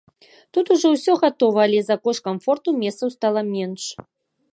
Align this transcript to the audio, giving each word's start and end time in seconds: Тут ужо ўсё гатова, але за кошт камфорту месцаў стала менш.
Тут 0.57 0.69
ужо 0.75 0.87
ўсё 0.93 1.13
гатова, 1.23 1.59
але 1.69 1.81
за 1.89 1.97
кошт 2.07 2.21
камфорту 2.29 2.69
месцаў 2.81 3.13
стала 3.17 3.41
менш. 3.53 3.83